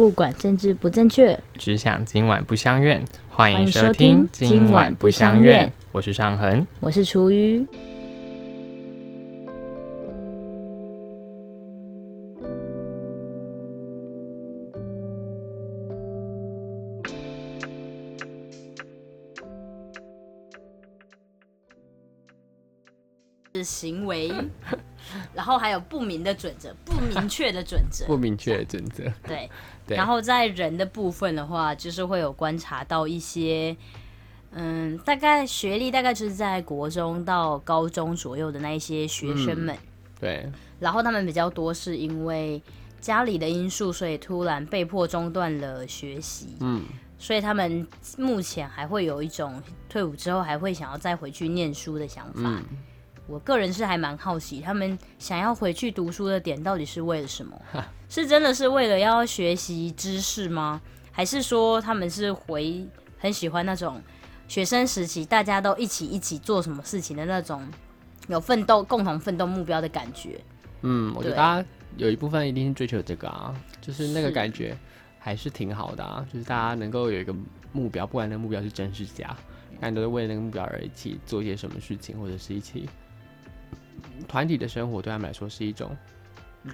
[0.00, 3.04] 不管政治不正确，只想今晚不相怨。
[3.28, 6.66] 欢迎收收听听今晚不相怨，我是尚恒。
[6.80, 7.66] 我是厨余。
[23.62, 24.32] 行为，
[25.34, 29.48] 然后还有不明的准则，不明确的准则， 不明确的准则， 对，
[29.86, 33.76] 对然后在人的部分的话，就是会有观察到一些，
[34.50, 39.76] 嗯，大概学历大概就是在国中到高中左右的那一些学生们，
[40.18, 42.60] 对，然后他们比较多是因为
[43.00, 46.82] 家里的因素，所以突然被迫中断了学习，嗯，
[47.18, 47.86] 所以他们
[48.18, 52.40] 目前还会有一种退伍之后还会想要再回去念书的想法。
[52.44, 52.64] 嗯
[53.30, 57.56] 我个人是还蛮好奇，他们想要回去读书的点到底是为了什么？
[58.10, 60.80] 是真的是为了要学习知识吗？
[61.12, 62.84] 还是说他们是回
[63.18, 64.02] 很喜欢那种
[64.48, 67.62] 学生时期大家都一起一起做什么事情的那种
[68.26, 70.40] 有奋斗、共同奋斗目标的感觉？
[70.82, 74.76] 嗯，我觉得大家有一部分一定是追求这个啊，就是那个感觉
[75.18, 77.32] 还是挺好的啊，就是大家能够有一个
[77.72, 79.36] 目标，不管那个目标是真是假，
[79.78, 82.88] 但都是为了那个目标而一起做一些什么事情，或者是一起
[84.26, 85.96] 团体的生活，对他们来说是一种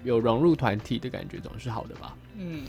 [0.04, 2.16] 有融入团体的感觉，总是好的吧？
[2.36, 2.64] 嗯，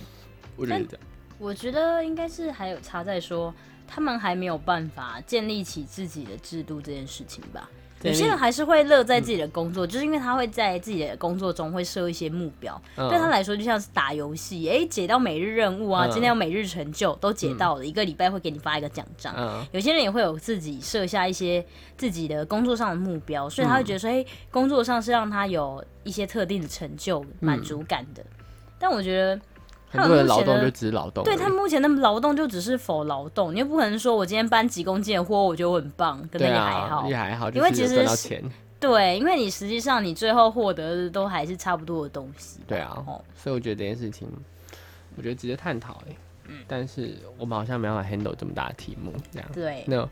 [0.55, 1.05] 我觉得这样。
[1.39, 3.53] 我觉得应该是还有差在说，
[3.87, 7.69] 他们还没有办法建立起自己的制度这件事情吧。
[8.03, 13.09] 有些人还是会乐在自己的工作，就是因为他会在自己的工作中会设一些目标，嗯。
[13.09, 16.11] 对他来说就像是打游戏，哎、解到每日任务啊，嗯。
[16.11, 19.33] 今天有每日成就都解到了，一个礼拜会给你发一个奖章。
[19.35, 19.65] 嗯。
[19.71, 21.65] 有些人也会有自己设下一些
[21.97, 28.23] 自己的工作上的目标，所以他会觉得说，哎、工作上是让他有一些特定的成就、满足感的。
[28.79, 29.41] 但我觉得他
[29.89, 36.97] 很多人劳动就只是劳动，对他们目前的劳动就只是否劳动，你又不可能说我今天搬几公斤的货，我觉得我很棒，可能对也还好。
[36.97, 38.43] 啊，也还好，因为其实是赚到钱，
[38.79, 42.59] 对，因为你实际上你最后获得的都还是差不多的东西。
[42.67, 44.27] 对啊，哦，所以我觉得这件事情，
[45.15, 46.15] 我觉得值得探讨哎、
[46.67, 49.49] 但是我们好像没办法 handle 这么大的题目，这样。
[49.53, 50.07] 对，那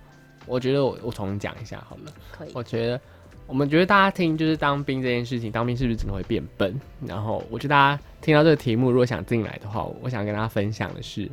[0.45, 2.11] 我觉得我我重讲一下好了。
[2.31, 2.51] 可以。
[2.53, 2.99] 我觉得
[3.47, 6.79] 我们觉得大家听就是当兵这件事情，当兵是不是真的会变笨？
[7.05, 11.29] 然后我觉得大家听到这个题目，如果想进来的话，我想跟大家分享的是，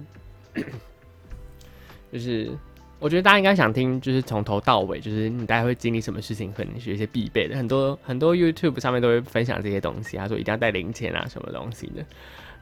[2.13, 2.51] 就是
[2.99, 12.05] 我觉得大家应该想听，就是从头到尾，就是你大概会经历什么事情，可能是一些必备的，很多很多 YouTube 上面都会分享这些东西，他说一定要带零钱啊，什么东西的。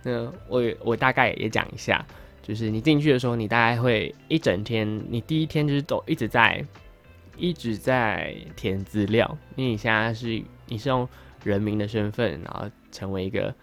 [0.02, 2.06] 那我也我大概也讲一下，
[2.42, 6.64] 就是你进去的时候，你大概会一整天，你第一天就是都一直在
[7.36, 11.08] 一直在填资料，因为你现在是你是用
[11.44, 13.54] 人民的身份，然后成为一个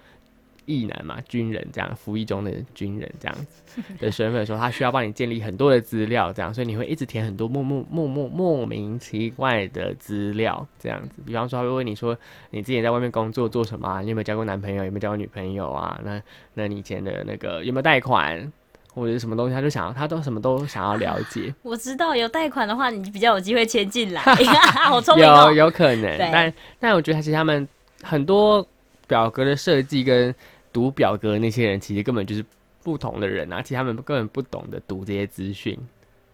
[0.66, 11.22] 役男嘛，军人这样服役中的军人这样子的身份的时候，他需要帮你建立很多的资料，这样，所以你会一直填很多莫莫莫莫莫名其怪的资料，这样子。
[11.26, 12.18] 比方说，他会问你说，
[12.50, 14.02] 你之前在外面工作做什么、啊？
[14.02, 14.84] 你有没有交过男朋友？
[14.84, 16.02] 有没有交过女朋友啊？
[16.04, 16.22] 那
[16.56, 18.52] 那你以前的那个有没有贷款？
[18.98, 21.54] 或者是什么东西，他就想要，他都什么都想要了解。
[21.62, 24.22] 我知道有贷款的话，你比较有机会签进来。
[24.90, 25.66] 好聪明哦有！
[25.66, 27.68] 有可能，但但我觉得其实他们
[28.02, 28.68] 很多
[29.06, 30.34] 表格的设计跟
[30.74, 32.44] 读表格的那些人，其实根本就是
[32.84, 35.78] 不同的人啊，其实他们根本不懂得读这些资讯，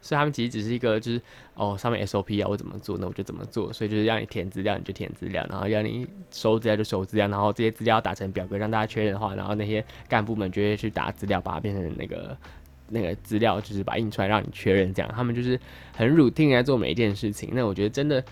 [0.03, 1.19] 所以他们其实只是一个就是
[1.56, 12.38] 哦，上面 SOP 要我怎么做，那我就怎么做，所以就是让你填资料你就填资料，然后让你收资料就收资料，然后这些资料打成表格让大家确认的话，然后那些干部们就会去打资料，把它变成那个。
[12.90, 15.59] 那个资料就是把它印出来让你确认，这样他们就是
[15.96, 17.50] 很 routine 在做每一件事情。
[17.53, 18.24] 那我觉得真的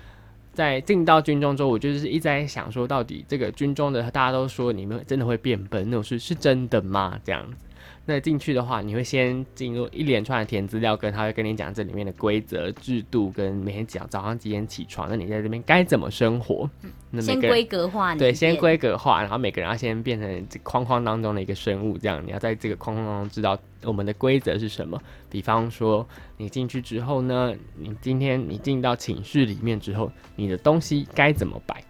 [0.53, 7.19] 在进到军中之后，我就是一直在想说，到底这个军中的大家都说你们真的会变笨，那种是是真的吗？
[7.23, 7.65] 这样子。
[8.03, 16.67] 那进去的话，你会先进入一连串的填资料，跟他会跟你讲这里面的规则、制度，跟每天讲早上几点起床，那你在这边该怎么生活？
[17.11, 24.99] 那先规格化对，先规格化，然后每个人要先变成这框框当中的一个生物，这样你要在这个框框当中知道我们的规则是什么。
[25.29, 31.83] 比方说，你进去之后呢，你今天你进到寝室里面之后，你的东西该怎么摆？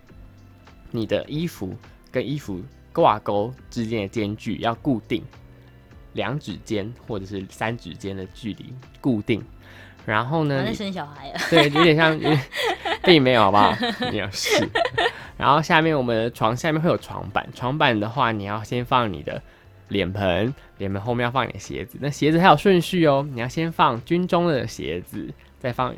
[0.91, 1.73] 你的衣服
[2.11, 5.23] 跟衣服挂钩之间的间距要固定，
[6.13, 9.43] 两指间或者是三指间的距离固定。
[10.05, 11.39] 然后呢，生小孩了。
[11.49, 12.19] 对，有点像，
[13.05, 13.75] 并没有，好不好？
[14.11, 14.67] 没有事。
[15.37, 19.41] 然后下面我们的床下面会有床板，床板的话，你要先放你的
[19.89, 21.99] 脸盆，脸盆后面要放你的鞋子。
[22.01, 25.93] 那鞋子还有顺序哦，你要先放军中的鞋子，再放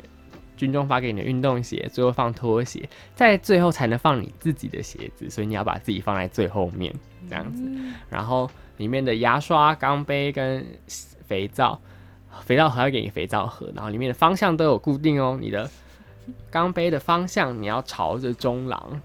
[0.54, 5.30] 军中发给你的运动鞋，最后放拖鞋，在最后才能放你自己的鞋子。
[5.30, 6.94] 所以你要把自己放在最后面，
[7.28, 7.62] 这样子。
[8.10, 10.66] 然后里面的牙刷、钢杯跟
[11.26, 11.80] 肥皂，
[12.42, 15.38] 肥皂盒要给你肥皂盒，然后里面的方向都有固定哦。
[15.40, 15.70] 你的
[16.50, 19.00] 钢杯的方向你要朝着中廊，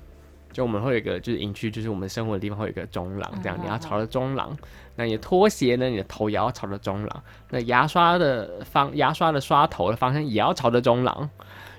[0.51, 4.57] 就我们会有一个就是营区，就是我们生活的地方会有一个中廊，这样你要朝着中廊。
[4.95, 5.87] 那你拖鞋呢？
[5.87, 7.23] 你的头也要朝着中廊。
[7.49, 11.29] 那牙刷的方牙刷的刷头的方向也要朝着中廊，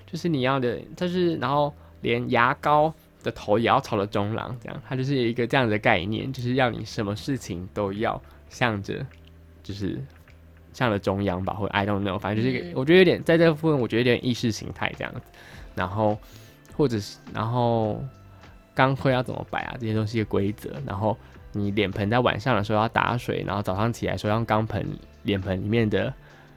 [0.07, 1.71] 就是你要的，就是然后
[2.01, 2.91] 连牙膏
[3.23, 9.05] 的头也要朝着中廊，这样它就是一个这样的概念，就是要你什么事情都要向着，
[9.63, 9.99] 就是
[10.73, 15.21] 向着中央吧，或者 I don't know，反正就是一个，我觉得有点在这个部分，我觉得有点意识形态这样子。
[15.75, 16.17] 然后
[16.75, 18.03] 或者是然后
[18.73, 19.75] 钢盔要怎么摆啊？
[19.79, 21.17] 这些都是一个规则，然后。
[21.53, 24.87] 你脸盆在晚上的时候要打水，然后早上起来时候用钢盆
[25.23, 26.13] 脸盆里面的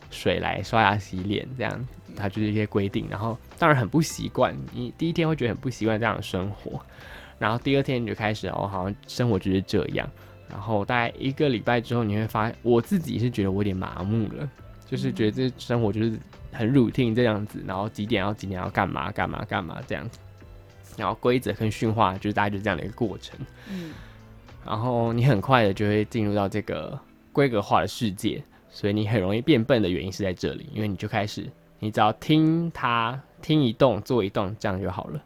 [0.08, 3.06] 水来刷牙洗脸，这样它就是一些规定。
[3.10, 6.80] 然后当然很不习惯，你第一天会觉得很不习惯这样的生活，
[7.38, 10.08] 然后第二天你就开始哦，好像生活就是这样。
[10.48, 14.48] 然后大概一个礼拜之后，你会发现我自己是觉得我有点麻木了，
[14.88, 16.18] 就是觉得这生活就是
[16.52, 20.18] 很 routine 这样子，然后几点要几点要干嘛干嘛干嘛这样子，
[20.96, 23.38] 然后规则跟驯化就是大概就是这样的一个过程。
[23.70, 23.92] 嗯。
[24.64, 26.98] 然后你很快的就会进入到这个
[27.32, 35.20] 规格化的世界，所以你很容易变笨的原因是在这里，因为你就开始，你只要听他听一动做一动，这样就好了。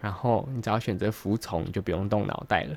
[0.00, 2.76] 然后你只要选择服从，你就不用动脑袋了。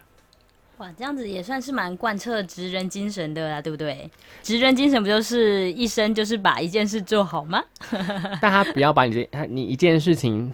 [0.78, 4.10] 哇，这样子也算是蛮贯彻职人精神的啦，对不对？
[4.42, 7.64] 职人精神不就是一生就是把一件事做好吗？
[8.42, 10.52] 但他不要把你这他你一件事情。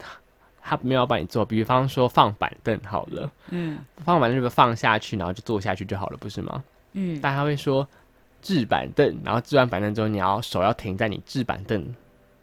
[0.67, 6.63] 他没有把你做，比方说放板凳好了，嗯，放板凳就放下去，然后就坐下去就好了，不是吗？
[6.93, 7.87] 嗯，但他会说
[8.41, 11.93] 置板凳，然后置完板凳之后，你要手要停在你置板凳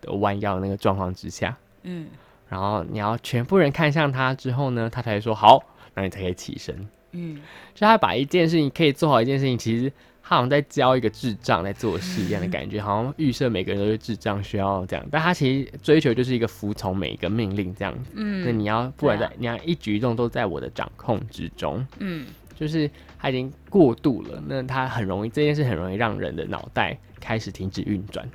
[0.02, 2.08] 的弯腰那个状况之下，嗯，
[2.50, 5.64] 然后你要全部人看向他之后呢，他才说好，
[5.94, 7.40] 那你才可以起身，嗯，
[7.74, 9.90] 就他把一件事情可以做好一件事情，其实。
[10.24, 15.04] 他好像在教一个智障在做事一样的感觉，好像预设每个人都是智障，需要这样。
[15.10, 18.12] 但他其实追求就是一个服从每一个命令这样子。
[18.14, 21.84] 嗯，那你要不管在你要一举一动都在我的掌控之中。
[21.98, 22.88] 嗯，就是
[23.18, 28.26] 他已经过度了，那他很容易这件事很容易让人的脑袋开始停止运转。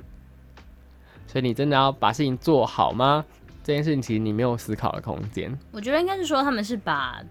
[1.28, 3.24] 所以你真的要把事情做好吗？
[3.62, 5.56] 这件事情其实你没有思考的空间。
[5.70, 7.22] 我觉得应该是说他们是把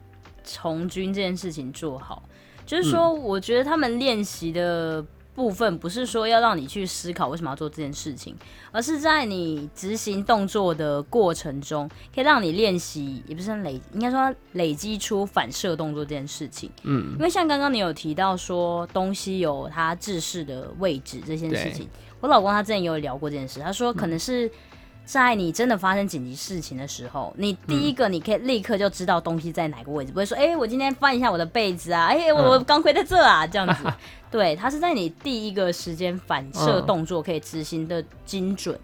[0.44, 2.23] 从军这件事情做好。
[2.65, 5.03] 就是说，我觉得他们练习的
[5.33, 8.35] 部分不是说要让你去思考为什么要做这件事情，
[8.73, 16.69] 而是在你执行动作的过程中，可以让你练习，也不是累，应该说累积出反射动作这件事情。
[16.83, 21.88] 嗯，因为像刚刚你有提到说东西有它制式的位置这件事情，
[22.19, 24.49] 我老公他之前也有聊过这件事，他说可能是。
[25.07, 33.85] 在你真的发生紧急事情的时候，你第一个你可以立刻就知道东西在哪个位置，不会说，哎，我今天翻一下我的被子啊，哎，我钢盔在这啊，这样子。
[34.29, 38.77] 对，他是在你第一个时间反射动作可以执行的精准。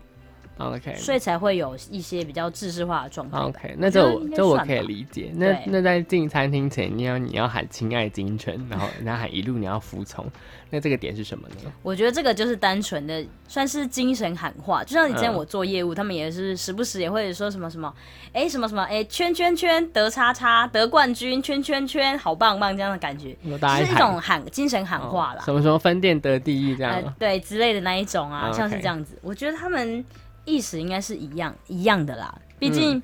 [0.57, 3.39] OK，所以才会有一些比较制式化的状态。
[3.39, 5.31] OK，那这我这我可以理解。
[5.35, 10.23] 那那在进餐厅前，你要你要喊“亲爱金城”，然后人家喊“一路你要服从”，
[10.69, 11.71] 那这个点是什么呢？
[11.81, 14.83] 我觉得这个就是单纯的算是精神喊话。
[14.83, 17.91] 就像你之前我做业务，他们也是时不时也会说什么什么，
[18.31, 25.41] 哎什么什么，哎圈圈圈得叉叉得冠军，圈圈圈好棒棒这样的感觉，是一种喊精神喊话啦。
[25.43, 27.15] 什么什么分店得第一这样？
[27.17, 29.17] 对之类的那一种啊，像是这样子。
[29.23, 30.05] 我觉得他们。
[30.45, 33.01] 意思应该是一样一样的啦，毕竟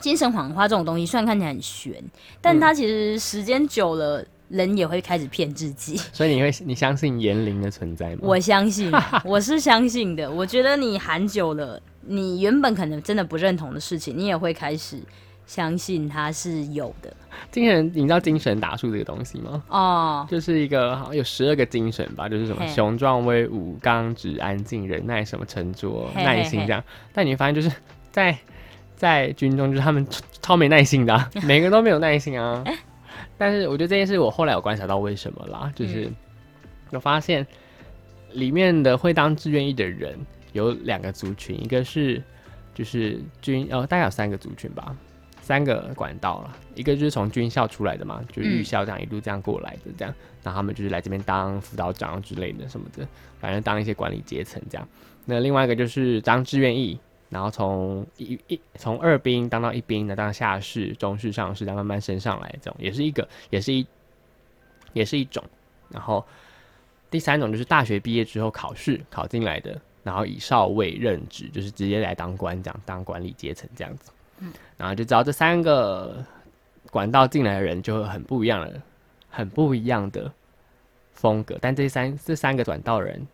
[0.00, 2.02] 精神谎话这种东西虽然看起来很悬，
[2.40, 5.96] 但它其实时间久了，人也会开始骗自己。
[6.12, 8.20] 所以你会你相信言灵的存在吗？
[8.22, 8.90] 我相信，
[9.24, 10.30] 我是相信的。
[10.30, 14.98] 我觉得你喊久了，你原本可能真的不认同的事情，你也会开始。
[15.46, 17.14] 相信它是有的。
[17.50, 19.62] 精神，你知道精神打数这个东西吗？
[19.68, 26.82] 哦，就是一个好像有十二个精神吧，就是什么雄壮、威武、刚直、安静、忍耐、什么沉着、耐心这样。
[27.12, 27.70] 但你发现就是
[28.10, 28.36] 在
[28.96, 30.06] 在军中，就是他们
[30.40, 32.64] 超没耐心的， 每个都没有耐心啊。
[33.36, 36.10] 但是我觉得这件事，我后来有观察到为什么啦，就是
[36.90, 37.46] 我发现
[38.32, 40.16] 里面的会当志愿役的人
[40.52, 42.22] 有两个族群，一个是
[42.74, 44.94] 就是军哦，大概有三个族群吧。
[45.42, 53.06] 三个管道了，一个就是从军校出来的嘛，就预校这样一路这样过来的，这样，然后他们就是来这边当辅导长之类的什么的，
[53.40, 54.88] 反正当一些管理阶层这样。
[55.24, 63.86] 那另外一个就是当志愿役，然后从一一从二兵当到一兵的，当下士、中士、上士，再慢慢升上来，这种也是一个，也是一，
[64.92, 65.42] 也是一种。
[65.90, 66.24] 然后
[67.10, 74.10] 第三种就是大学毕业之后考试考进来的，然后以少尉任职，就是直接来当官，这样当管理阶层这样子。
[74.76, 76.24] 然后就知道这三个
[76.90, 78.70] 管道进来的人就会很不一样了，
[79.30, 80.32] 很不一样的
[81.12, 83.24] 风格，但这三这三个管道人，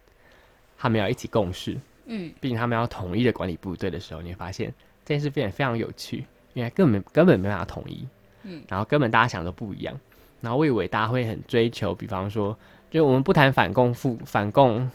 [0.77, 4.73] 他们要一起共事，嗯，并且他们要统一的管理部队的时候，你会发现
[5.05, 8.07] 这件事变得非常有趣，因为根本根本没办法统一，
[8.43, 9.99] 嗯，然后根本大家想的不一样，
[10.41, 12.57] 然后我以为大家会很追求，比方说，
[12.91, 14.91] 就我们不谈反共复反共，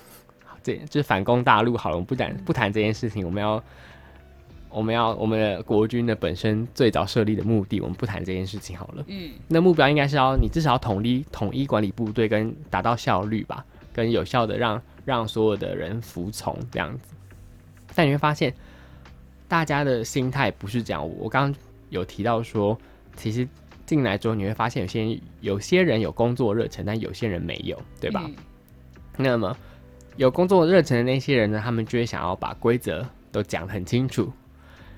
[0.61, 3.63] 这就是反攻大陆好了，我们不谈不谈这件事情，我们要。
[4.73, 9.03] 我们要我们的国军的本身最早设立的目的，我们不谈这件事情好了。
[9.07, 13.63] 嗯，那目标应该是要你至少要统一统一管理部队，跟达到效率吧，
[13.93, 17.13] 跟有效的让让所有的人服从这样子。
[17.95, 18.53] 但你会发现，
[19.47, 21.07] 大家的心态不是这样。
[21.19, 22.77] 我刚刚有提到说，
[23.15, 23.47] 其实
[23.85, 28.23] 进来之后你会发现，有些人有些人有工作热忱，但有些人没有，对吧？
[28.25, 28.35] 嗯
[29.15, 29.55] 那么
[30.15, 34.33] 有工作热忱的那些人呢，他们就会想要把规则都讲得很清楚，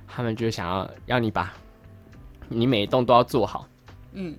[0.08, 1.54] 他们就想要要你把
[2.48, 3.68] 你每一栋都要做好。
[4.14, 4.36] 嗯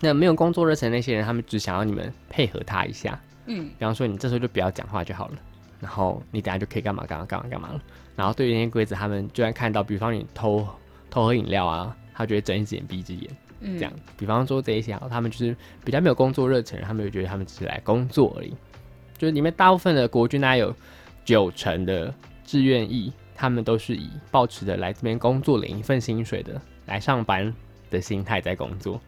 [0.00, 5.34] 那没有工作热忱的那些人，他们只想要你们配合他一下，嗯比方说你这时候就不要讲话就好了，
[5.78, 7.82] 然后你等下就可以干嘛干嘛干嘛干嘛了。
[8.16, 10.66] 然后对于那些规则，他们就算看到，比方你偷
[11.10, 13.30] 偷喝饮料啊，他就会睁一只眼闭一只眼。
[13.60, 13.92] 嗯，这样。
[14.16, 18.54] 比方说这一些啊，他们就是比较没有工作热忱，他们就觉得他们只是来工作而已。
[19.18, 20.74] 就是里面大部分的国军，大概有
[21.26, 22.12] 九成的
[22.42, 27.50] 志愿役，他们都是以抱持的来这边工作领一份薪水的来上班
[27.88, 29.00] 的心态在工作。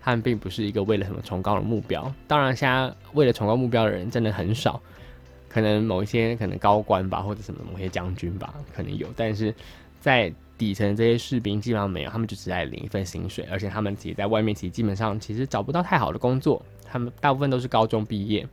[0.00, 2.00] 他们并不是一个为了什么崇高的目标。
[2.28, 4.80] 当然，现在为了崇高目标的人真的很少，
[5.48, 9.52] 可能某一些可能高官吧，或者什么某些将军吧，可能有，但是
[9.98, 18.46] 在底层这些士兵基本上没有，他们就只在领一份薪水，而且他们其实在外面其实基本上其实找不到太好的工作，他们大部分都是高中毕业，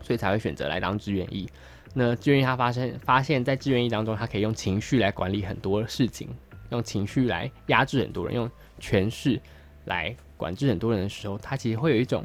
[0.00, 1.46] 所以才会选择来当志愿役。
[1.94, 6.28] 那志愿役他发现发现，在志愿役当中，他可以用情绪来管理很多事情，
[6.70, 9.40] 用情绪来压制很多人，用权势
[9.86, 12.24] 来管制很多人的时候，他其实会有一种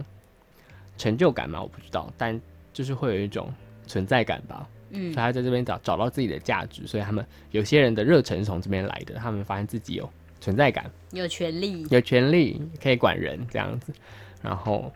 [0.98, 2.40] 成就感嘛，我不知道，但
[2.72, 3.52] 就是会有一种
[3.88, 4.68] 存在感吧。
[4.92, 5.12] 嗯。
[5.12, 10.08] 所以他在这边找找到自己的价值，所以他们有些人的热忱是从这边来的，他们发现自己有
[10.40, 13.94] 存在感，有权利，有权利，可以管人这样子，
[14.42, 14.92] 然后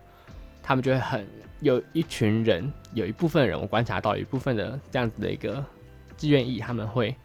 [0.62, 1.26] 他们就会很
[1.62, 5.64] 有一群人，有一部分人我观察到有一部分的这样子的一个
[6.18, 7.16] 志愿意，他们会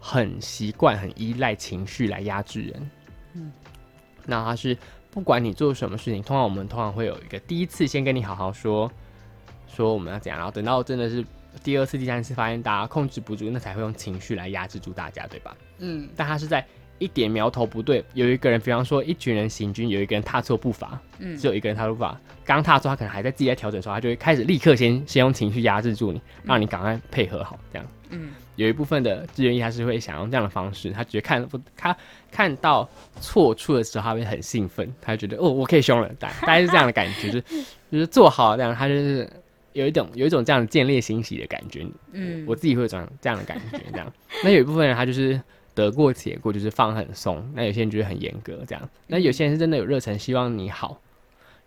[0.00, 2.90] 很习惯、很依赖情绪来压制人。
[3.34, 3.52] 嗯，
[4.26, 4.76] 那他是
[5.10, 8.90] 不管你做什么事情，通常我们通常会有一个第一次先跟你好好说
[9.66, 11.24] 说我们要怎样，然后等到真的是
[11.62, 15.56] 第二次、第三次发现大家控制不住，那才会用情绪来压制住大家，对吧？
[15.78, 16.66] 嗯但他是在
[16.98, 27.86] 一点苗头不对，有一个人，比方说一群人行军，有一个人踏错步伐，嗯只有一个人踏错步伐，刚踏错，他可能还在自己在调整的时候，他就会开始立刻先先用情绪压制住你，让你赶快配合好，这样。
[28.10, 31.96] 嗯有一部分的志愿役他是会想用这样的方式，他觉得看不他
[32.32, 32.88] 看到
[33.20, 39.30] 错处的时候，他会很兴奋，他就觉得哦，我可以凶了，大 大概是这样的感觉，就是就是做好这样，他就是
[39.74, 44.12] 有一种有一种这样的建立欣喜的感觉，嗯，我自己会有这样这样的感觉，这样。
[44.42, 45.40] 那有一部分人他就是
[45.78, 48.90] 得过且过，就是放很松；那有些人就是很严格，这样。
[49.06, 51.00] 那有些人是真的有热忱，希望你好，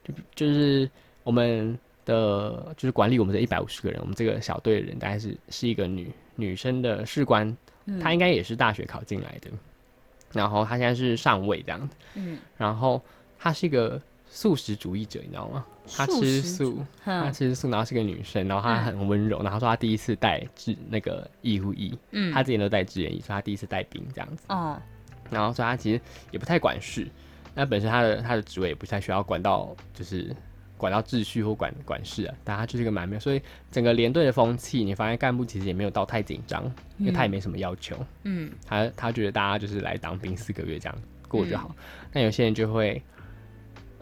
[0.04, 0.90] 就就是
[1.24, 7.56] 我们的就是管理我们这一百五十个人，我们这个小队的人大概是是一个女女生的士官，
[8.02, 9.50] 她应该也是大学考进来的，
[10.34, 13.02] 然后她现在是上尉这样，嗯，然后
[13.40, 14.02] 她是一个
[14.34, 15.66] 素食主义者，你知道吗？
[15.94, 16.80] 她吃素。
[17.04, 22.34] 她哼吃素，然后是个女生，然后她很温柔，然后说她第一次带志那个义务役，嗯。
[22.34, 24.82] 她之前都带志愿役，所以她第一次带兵这样子，哦。
[25.30, 26.00] 然后说她其实
[26.32, 27.06] 也不太管事，
[27.54, 30.34] 那本身她的她的职位也不太需要管到就是
[30.78, 36.64] 管到秩序或管管事啊，但她就是一个蛮没有，所以整个连队的风气，你发现干部其实也没有到太紧张，
[36.98, 38.50] 因为他也没什么要求，嗯。
[38.66, 40.98] 他他觉得大家就是来当兵四个月这样
[41.28, 41.76] 过就好。
[42.14, 43.02] 那、有些人就会，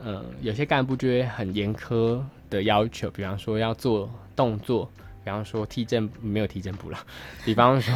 [0.03, 4.85] 呃，有些干部就会很严苛的要求，比方说要做动作，
[5.23, 6.97] 比方说踢正没有踢正步了，
[7.45, 7.93] 比方说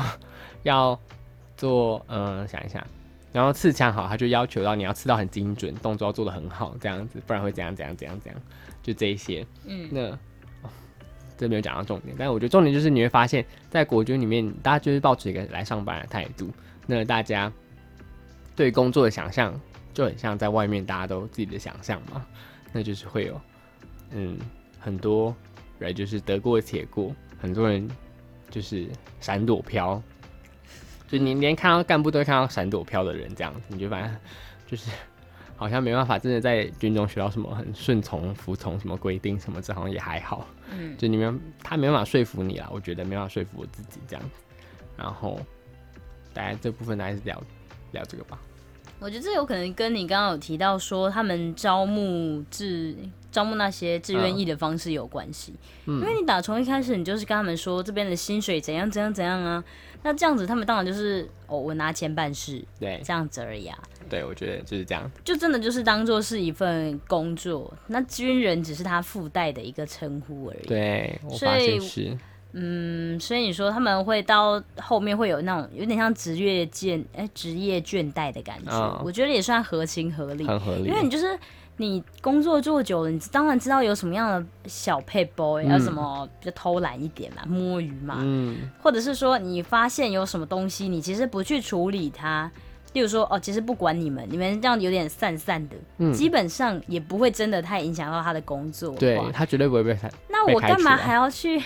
[0.64, 1.00] 要
[1.58, 2.86] 做，呃，想一想。
[3.32, 8.42] 然后刺枪好，他就要求到你要刺到很精准，动作要做的很好，这样子，不然会怎样怎样怎样怎样，
[8.84, 9.46] 就这一些。
[9.66, 10.20] 嗯那、哦
[11.36, 16.48] 这没有讲到重点，但是我觉得重点就是你会发现，在国军里面，大家就是抱持一个来上班的态度。
[16.86, 17.52] 那大家
[18.56, 19.60] 对工作的想象
[19.94, 22.26] 就很像在外面大家都自己的想象嘛，
[22.72, 23.40] 那就是会有
[24.12, 24.38] 嗯
[24.80, 25.36] 很多
[25.80, 27.90] 人就是得过且过，很多人
[28.50, 28.88] 就是
[29.20, 30.02] 闪躲飘，
[31.08, 34.16] 就你连看到干部都会看到闪躲飘的人这样子，你就反正
[34.66, 34.90] 就是
[35.56, 40.48] 好像没办法真的在军中学到什么很顺从、服从什么规定什么，这好像也还好。
[40.72, 44.42] 嗯就你们他没办法说服你啦，我觉得没办法说服我自己这样子。
[44.98, 45.40] 然后
[46.34, 47.42] 大家这部分大概是聊
[47.92, 48.40] 聊这个吧。
[49.04, 52.96] 我觉得这有可能跟你刚刚有提到说他们招募志
[53.30, 55.54] 招募那些志愿役的方式有关系。
[55.86, 59.62] 因为你打从一开始你就是跟他们说这边的薪水怎样怎样怎样啊，
[60.04, 63.78] 那这样子他们当然就是哦，我拿钱办事，对，这样子而已啊。
[64.10, 70.66] 对，我觉得就是这样，就真的就是当做是一份工作，那军人只是他附带的一个称呼而已。
[70.66, 72.18] 对，我发现是。
[72.54, 80.84] 嗯，所以你说他们会到后面会有那种有点像职业倦哎职业倦怠的感觉，我觉得也算合情合理，很合理。
[80.84, 81.38] 因为你就是
[81.78, 92.52] 你工作做久了，你当然知道有什么样的小配 boy 要什么比较偷懒一点嘛，摸鱼嘛，嗯，或者是说你发现有什么东西，你其实不去处理它，
[92.94, 99.98] 例如说哦，其实不管你们，你们这样有点散散的，嗯，基本上也不会真的太影响到他的工作，对他绝对不会被
[100.30, 101.60] 那我干嘛还要去？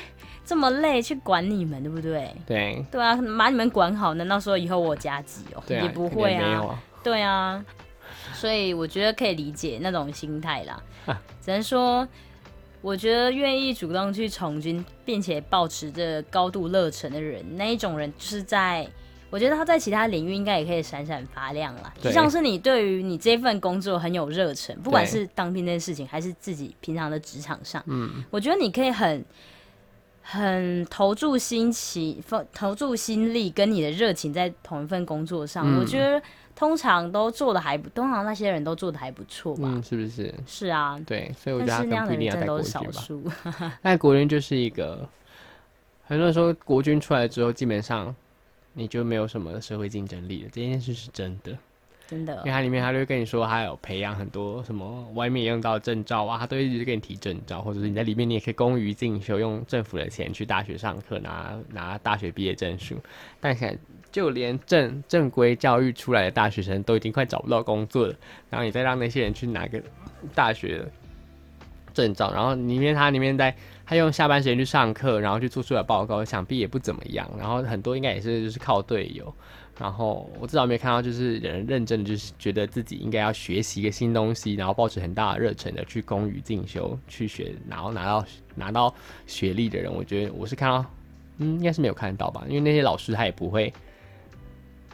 [0.48, 2.34] 这么累去管你们，对不对？
[2.46, 5.62] 对对啊，把你们管好，难道说以后我加急哦？
[5.68, 6.82] 也不会啊。
[7.04, 7.64] 对啊，
[8.34, 10.82] 所以我觉得可以理解那种心态啦。
[11.42, 12.08] 只能说，
[12.82, 18.88] 我觉得愿意主动去从军，并且保持着高度热忱的人，那一种人就是在，
[19.30, 21.94] 我觉得他在其他领域应该也可以闪闪发亮啦。
[22.02, 29.26] 就像是你对于你这份工作很有热忱，不管是当兵这件事情，还是自己平常的职场上，嗯，我觉得你可以很。
[30.30, 32.22] 很投注心情、
[32.54, 36.22] 投注心力跟你的热情在同一份工作上，我觉得
[36.54, 39.62] 通常都做的还不，通常那些人都做的还不错吧？
[39.64, 40.34] 嗯，是不是？
[40.46, 43.80] 是啊，对，所以我觉得他不一定要在国军吧。
[43.82, 45.08] 但 国军就是一个，
[46.04, 48.14] 很多人说国军出来之后，基本上
[48.74, 51.58] 你就没有什么社会竞争力了，这件事是真的。
[52.08, 62.96] 真的，因为它里面他就会跟你说，他有培养很多什么外面用到证照啊，他都一直跟你提证照，或者是你在里面你也可以公于进修，用政府的钱去大学上课拿拿大学毕业证书。
[63.42, 63.78] 但现在
[64.10, 68.16] 就连正正规教育出来的大学生都已经快找不到工作了，
[68.50, 69.84] 然后你再让那些人去拿个
[70.34, 70.86] 大学
[71.94, 73.54] 证照，然后里面他里面在
[73.86, 77.30] 他用下班时间去上课，然后去做出来报告，想必也不怎么样。
[77.38, 79.34] 然后很多应该也是就是靠队友。
[79.80, 88.94] 然后我至少没看到，就是人认真的，就是觉得自己应该要学习一个新东西，然后抱持很大的热忱的去攻于进修去学，然后拿到拿到
[89.26, 90.86] 学历的人，我觉得我是看到，
[91.38, 93.72] 嗯，应该是没有看到吧，因为那些老师他也不会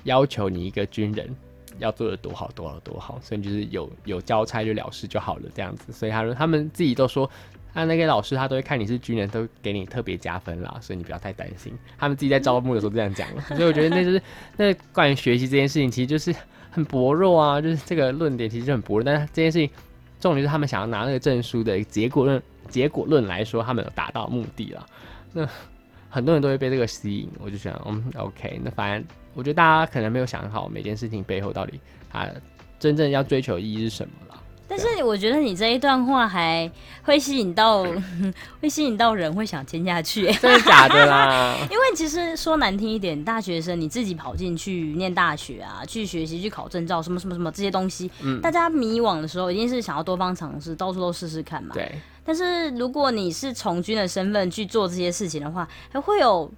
[0.04, 1.34] 要求你一个军人
[1.80, 7.30] 要做的多好多好多好，所以就是有有交差就了事就好了这样子，所以他说他们自己都说。
[7.74, 11.74] 那那个老师他都会看你是军人，都给你特别加分啦，所以你不要太担心。
[11.98, 14.22] 他们自己在招募的时候这样讲了，所以我觉得那就是
[14.56, 16.34] 那关于学习这件事情，其实就是
[16.70, 19.04] 很薄弱啊，就是这个论点其实就很薄弱。
[19.04, 19.70] 但是这件事情
[20.20, 24.86] 重点是他们想要拿那个证书的结果论，结果论来说，他们有达到目的了。
[25.32, 25.48] 那
[26.10, 31.80] 很多人都会被这个吸引，我就想，嗯，OK，那反正我觉得大家可能没有想好每件事情背后到底
[32.12, 32.30] 他
[32.78, 34.33] 真正要追求意义是什么了。
[34.68, 36.70] 但是我觉得你这一段话还
[37.04, 37.84] 会吸引到，
[38.62, 41.56] 会吸引到人会想签下去， 真的假的啦？
[41.70, 51.74] 因为其实说难听一点，大学生你自己跑进去念大学啊，去学习、去考证照，什么什么什么这些东西，嗯，大家迷惘的时候，一定是想要多方尝试，到处都试试看嘛。
[51.74, 51.92] 对。
[52.26, 56.50] 但是如果你是从军的身份去做这些事情的话，还会有。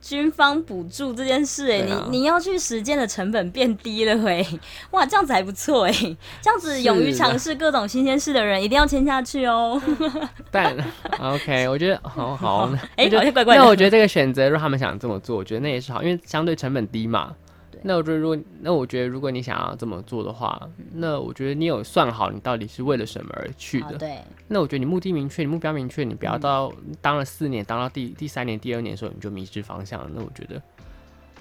[0.00, 4.44] 军方补助这件事，哎，你你要去实践的成本变低了，哎，
[4.92, 5.92] 哇，这样子还不错，哎，
[6.40, 9.80] 这样子勇于尝试各种新鲜事的人，一定要签下去哦。
[10.50, 10.76] 但
[11.20, 13.62] OK，我觉得好 好，哎，好像怪怪的。
[13.62, 17.34] 那我觉得这个选择，如果他们想这么做，我觉得那也是好，因为相对成本低嘛。
[17.82, 23.96] 那我觉得，如果那我觉得，如果你想要这么做的话，那我觉得你有算好你到底是为了什么而去的。
[23.96, 24.18] 对。
[24.46, 30.10] 那我觉得你目的明确，你目标明确，你不要到当了四年，当到第第三年、第二年的时候你就迷失方向了。
[30.14, 30.60] 那我觉得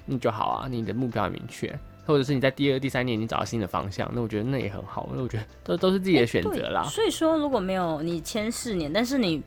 [0.05, 5.09] 那就好啊，你的目标明确，或者是你在第二、第三年你找到新的方向，那我觉得那也很好。
[5.13, 6.83] 那我觉得都都是自己的选择啦。
[6.83, 9.43] 所以说，如果没有你签四年，但是你。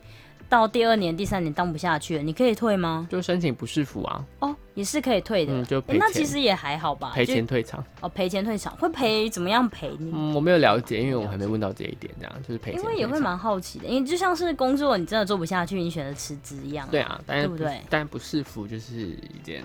[0.51, 3.07] 到第二年、第三年当不下去了，你可以退吗？
[3.09, 4.25] 就申请不适服啊。
[4.39, 5.53] 哦，也是可以退的。
[5.53, 7.13] 嗯，就那其实也还好吧。
[7.15, 7.81] 赔钱退场。
[8.01, 10.11] 哦，赔钱退场会赔怎么样赔你？
[10.13, 12.73] 嗯，我没有了解，因为我还没问到这一点，这样就是赔。
[12.73, 16.85] 因为也会蛮好奇的，因为就像是工作你真的做不下去，你选择辞职一样。
[16.91, 17.79] 对啊，对不对？
[17.89, 19.63] 但不适服就是一件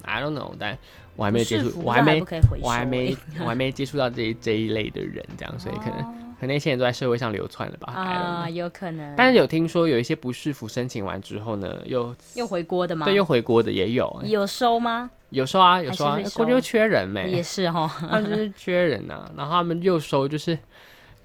[0.00, 0.78] ，I don't know，但
[1.14, 2.24] 我还没接触，我还没，
[2.62, 6.29] 我还没，我还没接触到这这一类的人，这样，所以可能。
[6.40, 7.92] 可能那些人都在社会上流窜了吧？
[7.92, 9.14] 啊，有可能。
[9.14, 13.04] 但是有听说有一些不适服申请完之后呢，又又回国的吗？
[13.04, 14.22] 对，又回国的也有。
[14.24, 15.10] 有收吗？
[15.28, 16.18] 有收啊，有收啊。
[16.34, 17.30] 国就缺人没？
[17.30, 19.30] 也是哈， 他们就是缺人呐。
[19.36, 20.58] 然后他们又收，就是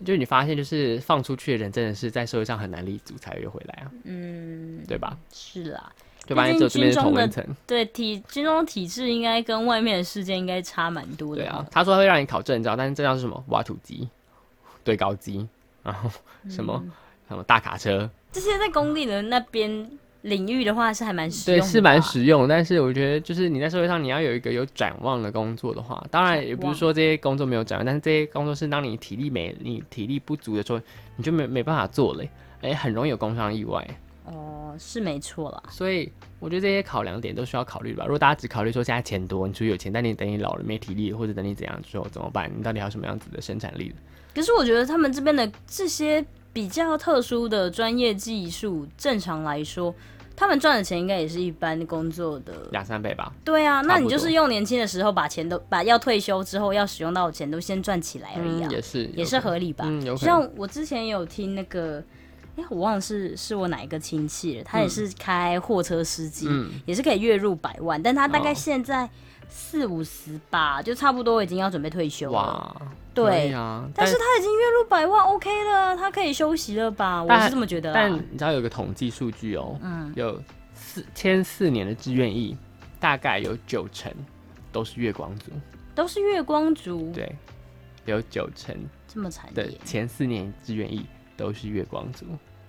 [0.03, 3.91] 就你发现，就是放出去的人真的是在社会上很难立足，才又回来啊。
[4.03, 5.17] 嗯，对吧？
[5.31, 5.91] 是啦，
[6.25, 7.41] 就发现这边的同温层。
[7.65, 11.41] 对体军中体制应该跟外面的世界应该差蛮多的。
[11.43, 13.41] 对啊，他说会让你考证照，但是证照是什么？
[13.47, 14.07] 挖土机。
[14.85, 15.45] 对高机，
[15.83, 16.09] 然后
[16.47, 16.91] 什么、嗯
[17.27, 19.89] 什么大卡车，这些在工地的那边
[20.21, 22.47] 领域的话是还蛮实，用的吧，是蛮实用。
[22.47, 30.79] 但是我觉得，就是你在社会上你要有一个有展望的工作的话，当然也不是说这些工作没有展望，但是这些工作是当你体力没、你体力不足的时候，
[31.15, 32.23] 你就没没办法做了，
[32.61, 33.83] 哎、很容易有工伤意外。
[34.25, 35.63] 哦，是没错啦。
[35.71, 38.03] 所以我觉得这些考量点都需要考虑吧。
[38.05, 42.51] 如果大家只考虑说现在钱多，你出去有钱，但你等你老了没体力，或者等你怎样之后怎么办？
[42.55, 43.91] 你到底还有什么样子的生产力？
[44.35, 49.95] 可是我觉得他们这边的这些比较特殊的专业技术，正常来说，
[50.35, 52.53] 他们赚的钱应该也是一般工作的。
[52.71, 53.31] 两三倍吧。
[53.45, 59.85] 对啊，那你就是用年轻的时候把钱都把要退休之后要使用到的钱都先赚起来而已啊，嗯，也是，也是合理吧？
[60.17, 62.03] 像我之前有听那个，
[62.57, 69.09] 哎、我忘了是是我哪一个亲戚了，他也是开货车司机，嗯，也是可以月入百万，但他大概哦现在
[69.49, 72.37] 四五十吧，就差不多已经要准备退休了。
[72.37, 72.81] 哇，
[73.13, 77.23] 对啊，但是他已经月入百万，OK 了，他可以休息了吧？
[77.23, 78.19] 我是这么觉得但啊。
[78.31, 80.41] 你知道有个统计数据哦，嗯，有
[80.73, 82.57] 四签四年的志愿役，
[82.99, 84.11] 大概有九成
[84.71, 85.51] 都是月光族，
[85.93, 87.35] 都是月光族，对，
[88.05, 88.75] 有九成
[89.07, 91.05] 这么惨的，前四年志愿役
[91.37, 92.25] 都是月光族。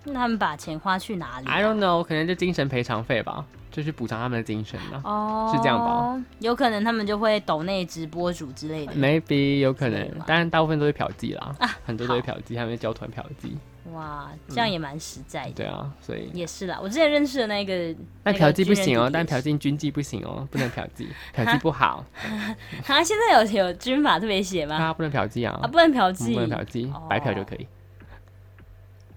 [0.07, 5.01] 那他们把钱花去哪里啊、I don't know，可能就精神赔偿费吧，就去补偿他们的精神啊。
[5.03, 6.23] 哦，是这样吧？
[6.39, 8.93] 有可能他们就会抖内直播主之类的。
[8.93, 13.51] Maybe 有可能之类的吧，当然大部分都是嫖妓啦，啊很多都是嫖妓，他们交团嫖妓。
[13.93, 15.51] 哇，这样也蛮实在的。
[15.51, 22.03] 对啊，所以也是啦，我之前认识的那个，但嫖妓不行哦，但嫖妓军妓不行哦，不能嫖妓， 嫖妓不好，
[22.83, 24.77] 他现在有有军法特别写吗？
[24.77, 27.65] 他不能嫖妓啊，啊，不能嫖妓不能嫖妓，白嫖就可以。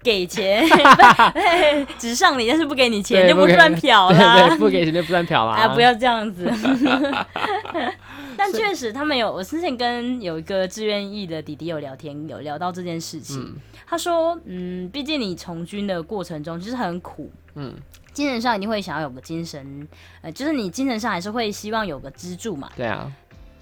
[0.03, 0.63] 给钱，
[1.97, 4.57] 只上你，但是不给你钱，就不算嫖对啦对，。
[4.57, 5.53] 不给钱就不算嫖啦。
[5.61, 6.51] 啊，不要这样子。
[8.37, 13.39] 但确实，他们有，我之前跟有一个志愿役的弟弟有聊天，有聊到这件事情。
[13.41, 13.55] 嗯
[13.91, 17.73] 他说，嗯，毕竟你从军的过程中就是很苦，嗯，
[18.13, 19.85] 精神上一定会想要有个精神，
[20.21, 22.69] 呃，就是你精神上还是会希望有个支柱嘛。
[22.73, 23.11] 对啊，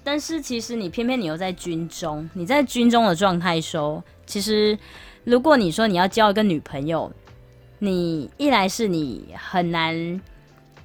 [0.02, 4.78] 但是其实你偏偏你又在军中，你在军中的状态说，其实
[5.24, 7.10] 如果你说你要交一个女朋友，
[7.78, 10.20] 你一来是你很难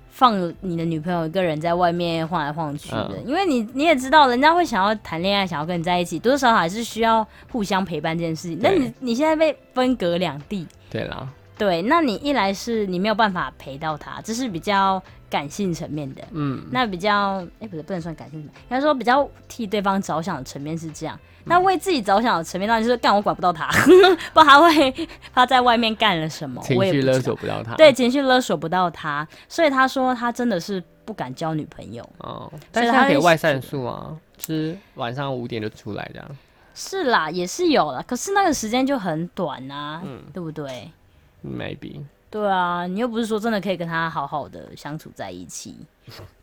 [0.10, 8.58] 放你的女朋友一个人在外面晃来晃去的，因为你你也知道，人家会想要谈恋爱，想要跟你在一起，多多少少还是需要互相陪伴这件事情。
[8.62, 15.02] 那你你现在被分隔两地，对啦，对，那你一来是你没有办法陪到他，这是比较
[15.36, 16.24] 感性层面的。
[16.32, 21.20] 嗯，那比较，哎、不是不能算感性应该说比较替对方着想的层面是这样。
[21.44, 23.70] 那为自己着想的层面，当然就是干我管不到他，
[24.34, 27.20] 不他会他在外面干了什么，情绪勒。
[27.20, 27.76] 索不到他。
[27.76, 32.08] 对，情绪勒索不到他，所以他说他真的是不敢交女朋友。
[32.20, 36.28] 哦，但是他可以外散素啊，就是晚上五点就出来这样。
[36.74, 40.90] 是啦，也是有啦，可是那个时间就很短啊，嗯对不对
[41.46, 42.02] ？Maybe
[42.36, 45.74] 对啊，你又不是说真的可以跟他好好的相处在一起，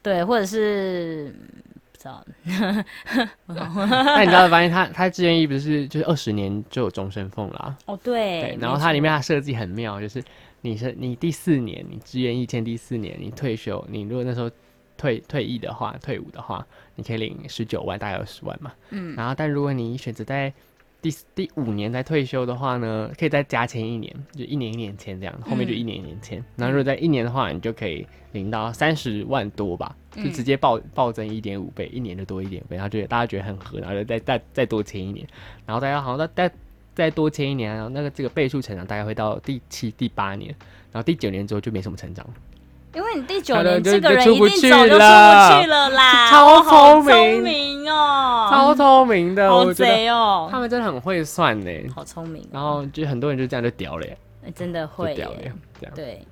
[0.03, 2.25] 对，或者是嗯不知道，
[3.45, 7.77] 那你知道发现他他志愿役不是就是二十年就有终身俸啦？
[7.85, 10.25] 哦，对对，，然后没它里面错它设计很妙，就是
[10.63, 14.51] 你是你第四年你志愿役签第四年，你退休，你如果那时候
[14.97, 18.73] 退退役的话，退伍的话，你可以领十九万，大概二十万嘛。
[18.89, 20.51] 嗯，然后但如果你选择在
[21.03, 26.43] 第第五年才退休的话呢，可以再加签一年，就一年一年签这样，后面就嗯一年一年签。
[26.57, 35.27] 然后如果在一年的话，你就可以领到三十万多吧，就嗯直接暴暴增一点五倍，一年就多一点倍，然后觉得大家觉得很合，然后就再再再多签一年，
[35.67, 36.55] 然后大家好像再再
[36.95, 40.55] 再多签一年，然后那个这个倍数成长大概会到第七、第八年，
[40.93, 42.25] 然后第九年之后就没什么成长。
[42.95, 47.05] 因为你第九年这个人一定早就出不去了啦，超聪
[47.43, 51.71] 明哦，超聪明的，好贼哦，他们真的很会算呢。
[51.95, 54.07] 好聪明哦，然后就很多人就这样就屌了，
[54.47, 55.95] 哎真的就会屌了耶，这样。
[55.95, 56.27] 对。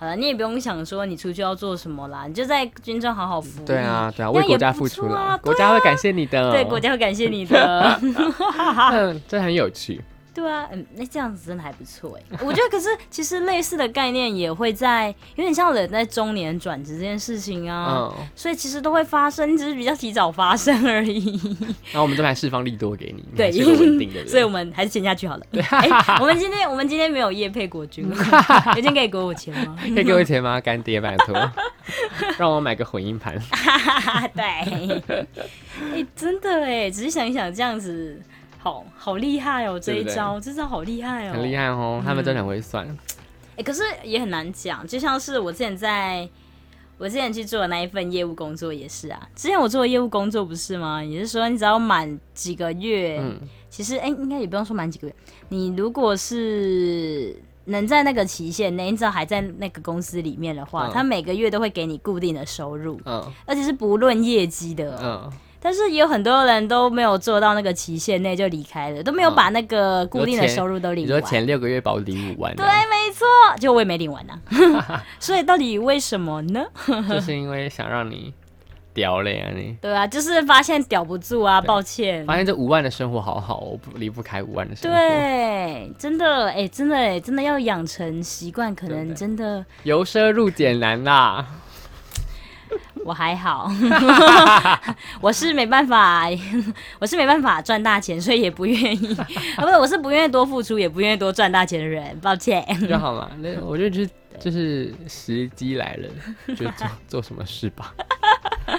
[0.00, 3.66] 好了，你也不用想说你出去要做什么啦，你就在军中好好服役。
[3.66, 6.52] 对啊，对啊，那为国家付出啦，错啊国家会感谢你的。
[6.52, 7.98] 对，国家会感谢你的。
[8.92, 10.00] 嗯，这很有趣。
[10.38, 12.38] 对啊，嗯，那这样子真的还不错哎。
[12.44, 21.36] 我觉得，可是其实类似的概念也会在，有点像人在中年转职这件事情啊，嗯，所以其实都会发生，只是比较提早发生而已。
[21.90, 24.28] 然后我们这边还释放利多给你，你对稳定的 人。
[24.28, 25.42] 所以我们还是签下去好了。
[25.70, 25.88] 哎、
[26.20, 28.08] 我们今天我们今天没有业配国军，
[28.76, 29.76] 有天可以给我钱吗？
[29.82, 30.60] 可以给我钱吗？
[30.60, 31.34] 干爹，拜托，
[32.38, 33.36] 让我买个混音盘。
[34.34, 38.20] 对，哎、真的哎，只是想一想，这样子
[38.58, 42.86] 好好厉害哦，这一招，这招好厉害哦，很厉害哦，他们真的很会算。
[43.56, 46.28] 哎、可是也很难讲，就像是我之前在
[46.96, 49.28] 我之前去做的那一份业务工作也是啊。
[49.34, 51.02] 之前我做的业务工作不是吗？
[51.02, 53.40] 也是说你只要满几个月，嗯
[53.70, 55.14] 其实哎、应该也不用说满几个月。
[55.48, 65.30] 你如果是能在那个期限内，你只要还在那个公司里面的话，嗯他每个月都会给你固定的收入，嗯而且是不论业绩的哦。
[65.30, 71.30] 嗯，但是也有很多人都没有做到那个期限内就离开了，都没有嗯把那个固定的收入都你说领完。
[71.30, 73.26] 前六个月把我领五万，对，没错，
[73.58, 74.38] 就我也没领完呐、
[75.18, 76.64] 所以到底为什么呢？
[77.08, 78.32] 就是因为想让你
[78.94, 79.76] 屌嘞啊你。
[79.80, 82.24] 对啊，就是发现屌不住啊，抱歉。
[82.26, 91.46] 发现这五万的生活好好，我不离不开五万的生活。，对，真的，哎、真的，哎，真的要养成习惯，可能真的由奢入俭难啦。
[93.08, 93.70] 我还好，
[95.22, 96.26] 我是没办法，
[97.00, 99.14] 我是没办法赚大钱，所以也不愿意，
[99.56, 102.62] 啊，不是，我是不愿意多付出，也不愿意多赚大钱的人，抱歉。
[102.86, 103.30] 就好嘛。
[103.38, 104.06] 那我就是
[104.38, 106.08] 就是时机来了，
[106.54, 107.94] 就做做什么事吧。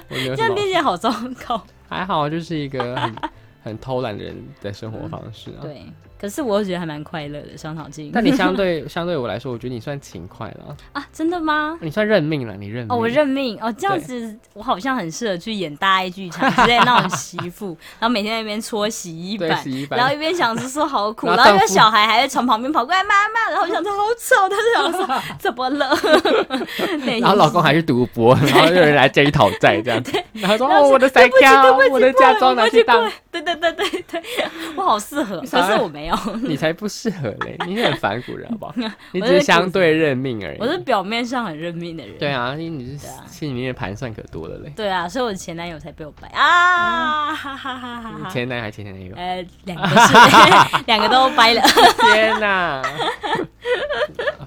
[0.08, 1.12] 这样听起来好糟
[1.48, 1.60] 糕。
[1.88, 3.16] 还好，就是一个很
[3.64, 5.62] 很偷懒的人的生活方式啊。
[5.64, 8.12] 对，可是我又觉得还蛮快乐的，伤脑筋。
[8.14, 11.78] 但你相对 相对我来说，我觉得你算勤快了，啊，真的吗？
[11.82, 12.96] 你算认命了，你认命。
[12.96, 13.58] 哦，我认命。
[13.62, 19.98] 哦，这样子我好像很适合去演大爱剧场之类那种媳妇， 然后每天在那边搓洗衣板，对洗衣板。
[19.98, 25.90] 然后一边想着说好苦，然后一个小孩还在床旁边跑过来妈妈，然后我想说好丑，他就想说怎么了？
[27.22, 30.04] 然后老公还是赌博，然后有人来这里讨债这样。
[30.04, 33.10] 子，然后说哦我的塞对不起卡对不，起我的嫁妆拿去当。
[33.32, 34.24] 对对对对对，
[34.76, 36.09] 我好适合，可是我没有，
[36.44, 38.74] 你才不适合嘞， 你很反骨人好不好？
[39.12, 40.58] 你只是相对认命而已。
[40.60, 42.18] 我是表面上很认命的人。
[42.18, 44.72] 对啊，因为你是心里面的盘算可多了嘞。
[44.76, 47.34] 对啊，所以我的前男友才被我掰啊！
[47.34, 48.30] 哈哈哈哈哈。
[48.30, 51.62] 前男友还前前男友，呃，两个是 两个都掰了。
[52.02, 52.82] 天哪！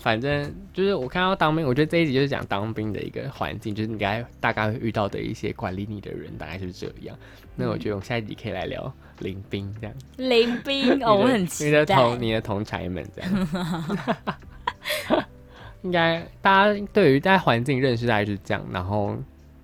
[0.01, 7.17] 反正就是我看到当兵，我觉得这一集就是讲当兵的一个环境，就是你该大概会遇到的一些管理你的人，大概就是这样。
[7.55, 9.97] 那我觉得我们下一集可以来聊临兵这样。
[10.17, 11.85] 林兵 哦，我很你期待。
[11.85, 13.31] 的同你的同才们这样。
[15.83, 19.17] 应该大家对于大家环境认识大概是这样，然后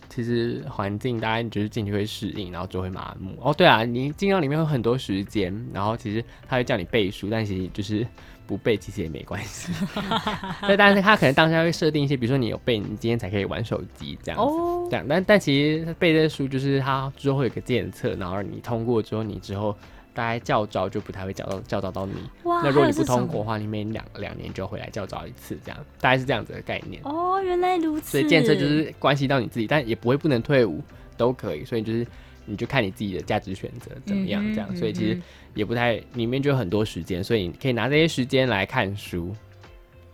[0.09, 3.37] 其实环境大家就是进去会适应，然后就会麻木。
[3.40, 8.05] 哦，对啊，你进到里面有很多时间，然后其实他会叫你背书，但其实就是
[8.49, 9.73] 不背其实也没关系。
[10.66, 14.44] 对，但是他可能当下会设定一些，比如说你有背，你今天才可以玩手机这样子。
[14.44, 19.77] 哦这，样，但但其实背这个书就是它之后会有个检测，然后你通过之后，你之后
[20.14, 22.14] 大概教招就不太会教到教导到你。
[22.44, 27.01] 哇，那如果你不通过的话，你每两两年就回来教招一次，这样大概是这样子的概念。
[27.05, 28.18] 哦，原来如此。
[28.18, 30.83] 所以检测就是关系到你自己，但也不会不能退伍，
[31.16, 31.64] 都可以。
[31.64, 32.07] 所以就是
[32.46, 34.74] 你就看你自己的价值选择怎么样，这样。
[34.74, 35.22] 所以其实嗯
[35.55, 39.35] 也不太里面就有很多时间，所以你可以拿这些时间来看书，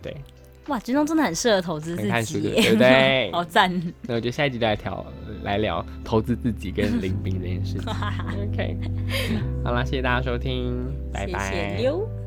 [0.01, 0.17] 对，
[0.69, 3.31] 哇，军中真的很适合投资自己耶，对不对？
[3.35, 3.71] 好赞。
[4.03, 5.07] 那我觉得下一集来聊
[5.43, 7.93] 来聊投资自己跟领兵这件事情。
[8.53, 8.77] OK，
[9.65, 10.75] 好啦，谢谢大家收听，
[11.13, 11.51] 拜拜。
[11.51, 12.24] 谢谢溜。